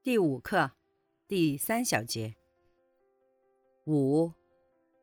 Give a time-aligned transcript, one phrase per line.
[0.00, 0.70] 第五课，
[1.26, 2.36] 第三小节。
[3.84, 4.32] 五，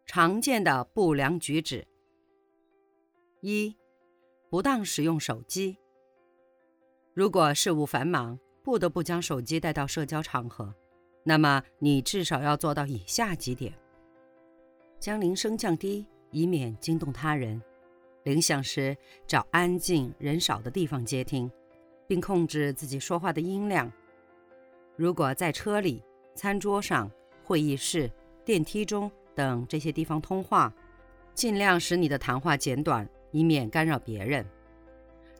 [0.06, 1.86] 常见的不良举止。
[3.42, 3.76] 一，
[4.50, 5.78] 不当使用手机。
[7.14, 10.74] 如果事务繁忙，不得不将手机带到社交场合，
[11.24, 13.78] 那么你至少要做到以下几点：
[14.98, 17.60] 将铃声降低，以免惊动他人；
[18.24, 21.52] 铃响时找安静、人少的地方接听，
[22.08, 23.92] 并控制自己说话的音量。
[24.98, 26.02] 如果在车里、
[26.36, 27.12] 餐桌上、
[27.44, 28.10] 会议室、
[28.46, 30.74] 电梯中等这些地方通话，
[31.34, 34.46] 尽量使你的谈话简短，以免干扰别人。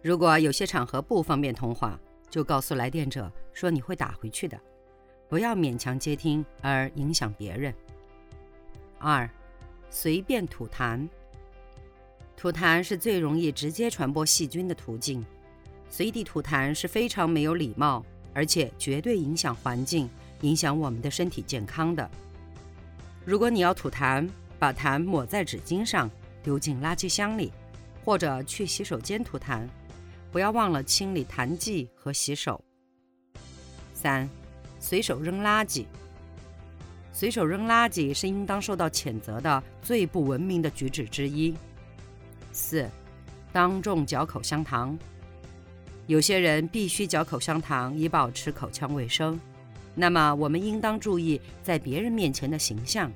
[0.02, 1.98] 如果有些场合不方便通话，
[2.30, 4.60] 就告诉来电者说你会打回去的，
[5.30, 7.74] 不要勉强接听而影响别人。
[9.00, 9.30] 二，
[9.90, 11.08] 随便吐痰。
[12.36, 15.26] 吐痰是最容易直接传播细菌的途径，
[15.90, 18.06] 随地吐痰是非常没有礼貌。
[18.36, 20.08] 而且绝对影响环境，
[20.42, 22.08] 影响我们的身体健康的。
[23.24, 26.12] 如果你要吐痰，把痰抹在纸巾上，
[26.44, 27.52] 丢进垃圾箱里，
[28.04, 29.66] 或者去洗手间吐痰，
[30.32, 32.64] 不要忘了清理痰剂和洗手。
[33.94, 34.30] 三，
[34.80, 35.86] 随手扔垃圾。
[37.14, 41.56] 随手扔垃圾是应当受到谴责的最不文明的举止之一。
[42.52, 42.88] 四，
[43.54, 45.00] 当众嚼口香糖。
[46.08, 49.40] 有些人必须嚼口香糖以保持口腔卫生，
[49.96, 53.12] 那么我们应当注意在别人面前的形象。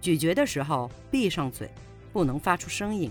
[0.00, 1.70] 咀嚼的时候闭上嘴，
[2.12, 3.10] 不能发出声音，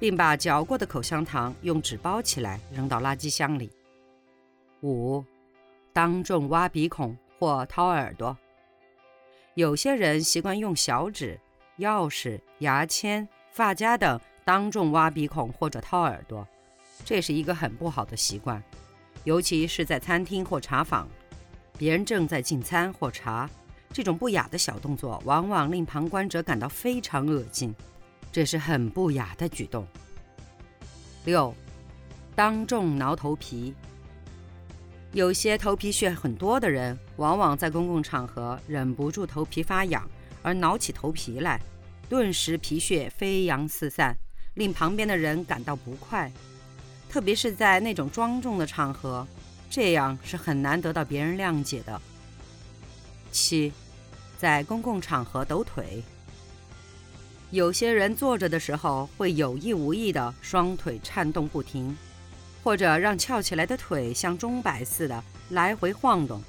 [0.00, 3.70] 并把嚼过的口香糖用纸包起来扔到垃圾箱里。
[4.82, 5.24] 五，
[5.92, 8.36] 当众挖鼻孔或掏耳朵。
[9.54, 11.40] 有些人习惯用小指、
[11.78, 16.46] 钥匙、牙签、发夹等当众挖鼻孔或者掏耳朵。
[17.06, 18.60] 这是一个很不好的习惯，
[19.22, 21.08] 尤其是在餐厅或茶坊，
[21.78, 23.48] 别人正在进餐或茶，
[23.92, 27.72] 这种不雅的小动作往往令旁观者感到非常恶心，
[28.32, 29.86] 这是很不雅的举动。
[31.26, 31.54] 六，
[32.34, 33.72] 当众挠头皮。
[35.12, 40.10] 有些头皮屑很多的人，往往在公共场合忍不住头皮发痒
[40.42, 41.60] 而挠起头皮来，
[42.08, 44.18] 顿时皮屑飞扬四散，
[44.54, 46.30] 令旁边的人感到不快。
[47.08, 49.26] 特别是在那种庄重的场合，
[49.70, 52.00] 这样是很难得到别人谅解的。
[53.32, 53.72] 七，
[54.38, 56.02] 在公共场合抖腿。
[57.50, 61.96] 有些人坐着的时候会有意无意的双腿颤动不停，
[62.64, 66.42] 或者让翘起来的腿像钟摆似的来回晃动，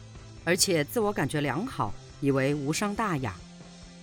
[0.43, 3.35] 而且自我感觉良好，以为无伤大雅。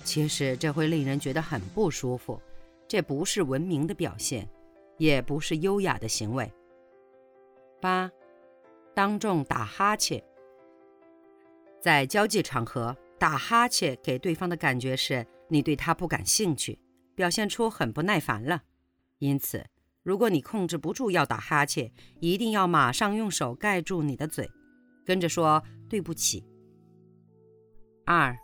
[0.04, 2.40] 其实这会令人觉得很不舒服，
[2.86, 4.48] 这不是文明的表现。
[4.98, 6.52] 也不是优雅的行为。
[7.80, 8.10] 八，
[8.94, 10.22] 当众打哈欠。
[11.80, 16.78] 在交际场合打哈欠，给对方的感觉是你对他不感兴趣，
[17.14, 18.62] 表现出很不耐烦了。
[19.18, 19.66] 因此，
[20.02, 24.50] 如果你控制不住要打哈欠，一定要马上用手盖住你的嘴，
[25.04, 26.42] 跟着说对不起。
[28.06, 28.34] 二，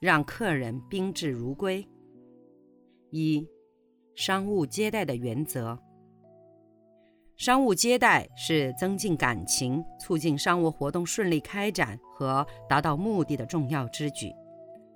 [0.00, 1.84] 让客人宾至如归。
[3.10, 3.48] 一。
[4.14, 5.78] 商务接待的原则：
[7.36, 14.30] 商务接待是增进感情、促进商务活动顺利开展和达到目的的重要之举。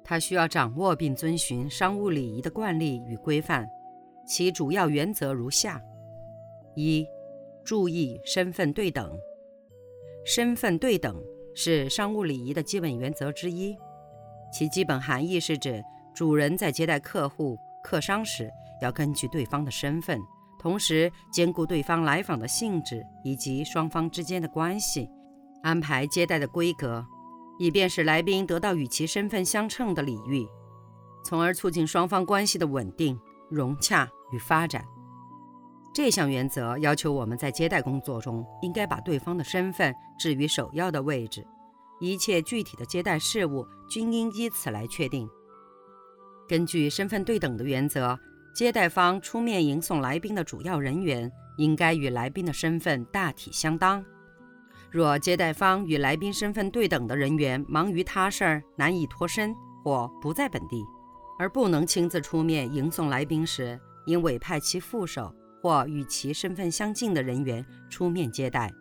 [0.05, 3.67] 它需要掌握并遵循商务礼仪的惯例与规范，
[4.27, 5.83] 其主要原则如下：
[6.75, 7.05] 一、
[7.65, 9.19] 注意身份对等。
[10.25, 11.21] 身份对等
[11.55, 13.77] 是商务礼仪的基本原则之一，
[14.53, 15.83] 其基本含义是指
[16.15, 18.53] 主人在接待客户、客商时。
[18.81, 20.21] 要根据对方的身份，
[20.59, 25.09] 同时兼顾对方来访的性质以及双方之间的关系，
[25.63, 27.05] 安排接待的规格，
[27.59, 30.47] 以便使来宾得到与其身份相称的礼遇，
[31.25, 33.19] 从而促进双方关系的稳定、
[33.51, 34.85] 融洽与发展。
[35.95, 41.47] 这项原则要求我们在接待工作中应该把对方的身份置于首要的位置，
[42.01, 45.27] 一切具体的接待事务均应依此来确定。
[46.47, 48.19] 根据身份对等的原则。
[48.57, 54.03] 接待方出面迎送来宾的主要人员应该与来宾的身份大体相当。
[54.91, 59.55] 若接待方与来宾身份对等的人员忙于他事儿，难以脱身
[59.85, 60.83] 或不在本地，
[61.39, 65.31] 而不能亲自出面迎送来宾时，应委派其副手
[65.61, 68.73] 或与其身份相近的人员出面接待，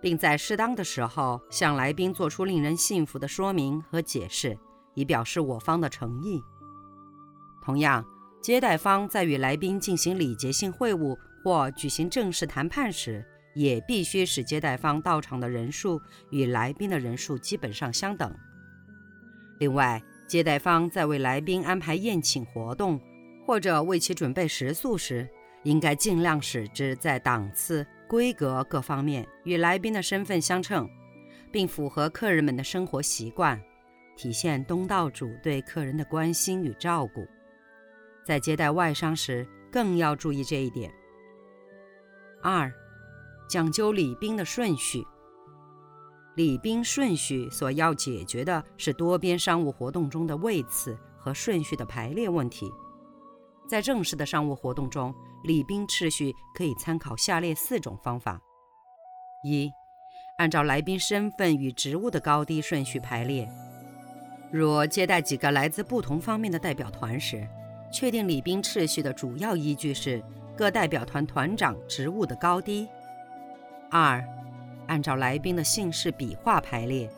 [0.00, 4.56] 并在适当的时候向来宾做出令人信服的说明和解释，
[4.94, 6.42] 以表示我方的诚意。
[7.62, 8.02] 同样，
[8.46, 13.26] 接待方在与来宾进行礼节性会晤或举行正式谈判时，
[13.56, 16.00] 也必须使接待方到场的人数
[16.30, 18.32] 与来宾的人数基本上相等。
[19.58, 23.00] 另外，接待方在为来宾安排宴请活动
[23.44, 25.28] 或者为其准备食宿时，
[25.64, 30.88] 应该尽量使之在档次、规格各方面与来宾的身份相称，
[31.50, 33.60] 并符合客人们的生活习惯，
[34.16, 37.26] 体现东道主对客人的关心与照顾。
[38.26, 40.92] 在接待外商时，更要注意这一点。
[42.42, 42.72] 二。
[43.48, 45.06] 讲究礼宾的顺序。
[46.34, 52.68] 礼宾顺序所要解决的是多边商务活动中的位次和顺序的排列问题。
[53.68, 55.14] 在正式的商务活动中，
[55.44, 58.40] 礼宾次序可以参考下列四种方法：
[59.44, 59.70] 一、
[60.38, 63.48] 按照来宾身份与职务的高低顺序排列。
[64.52, 67.46] 若接待几个来自不同方面的代表团时，
[67.92, 70.22] 确定礼宾次序的主要依据是
[70.56, 72.88] 各代表团团长职务的高低。
[73.90, 74.22] 二，
[74.86, 77.08] 按照来宾的姓氏笔画排列。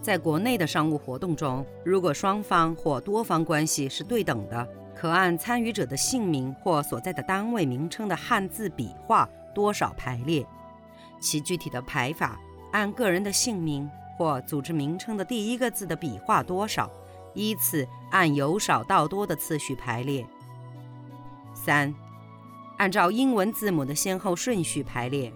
[0.00, 10.46] 在国内的商务活动中，如果双方或多方关系是对等的，可按参与者的姓名或所在的单位名称的汉字笔画多少排列，
[11.20, 12.38] 其具体的排法
[12.72, 16.90] 按个人的姓名或组织名称的第一个字的笔画多少，
[17.38, 20.26] 依次按由少到多的次序排列。
[21.54, 21.94] 三，
[22.76, 25.32] 按照英文字母的先后顺序排列。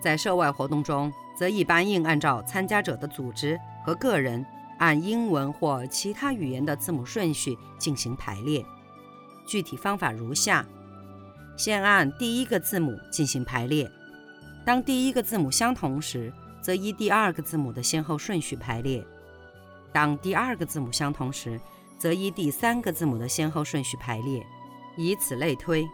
[0.00, 4.44] 在涉外活动中，则一般应按照参加者的组织和个人
[4.78, 8.64] 按英文或其他语言的字母顺序进行排列。
[9.46, 10.64] 具体方法如下：
[11.56, 13.90] 先按第一个字母进行排列，
[14.64, 19.02] 当第一个字母相同时，则依第二个字母的先后顺序排列；
[19.94, 21.60] 当第二个字母相同时，
[21.96, 24.44] 则依第三个字母的先后顺序排列，
[24.96, 25.88] 以此类推。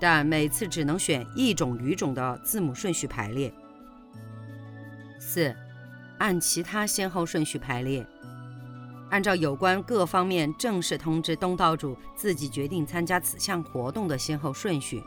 [0.00, 3.52] 但每次只能选一种语种的字母顺序排列。
[5.20, 5.54] 四，
[6.18, 8.04] 按其他先后顺序排列，
[9.10, 15.00] 按照有关各方面正式通知东道主自己决定参加此项活动的先后顺序，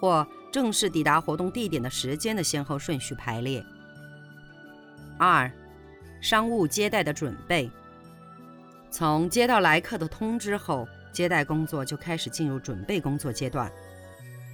[0.00, 3.64] 或正式抵达活动地点的时间的先后顺序排列。
[5.18, 5.48] 二，
[6.20, 7.70] 商务接待的准备，
[8.90, 13.70] 从接到来客的通知后，接待工作就开始进入准备工作阶段。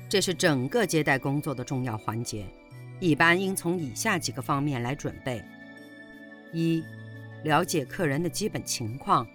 [0.09, 2.47] 这是整个接待工作的重要环节，
[3.01, 5.43] 一般应从以下几个方面来准备：
[6.53, 6.85] 一、
[7.43, 9.27] 了解客人的基本情况。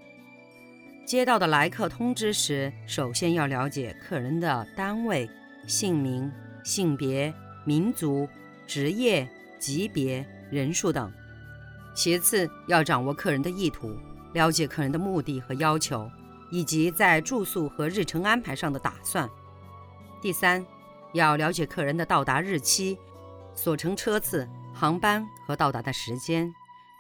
[1.06, 5.28] 接到的来客通知时，首先要了解客人的单位、
[5.66, 6.32] 姓名、
[6.64, 7.34] 性别、
[7.66, 8.30] 民族、
[8.68, 9.28] 职业、
[9.58, 11.12] 级别、人数等；
[12.00, 13.94] 其次，要掌握客人的意图，
[14.32, 16.10] 了解客人的目的和要求，
[16.50, 19.30] 以及在住宿和日程安排上的打算。
[20.22, 20.66] 第三，
[21.12, 22.98] 要了解客人的到达日期、
[23.54, 26.50] 所乘车次、航班和到达的时间，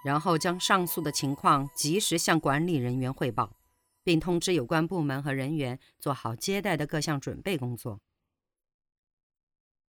[0.04, 3.56] 然后将上述的情况及时向管理人员汇报，
[4.04, 8.02] 并通知有关部门和人员做好接待的各项准备工作。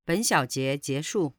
[0.06, 1.39] 本小节结束。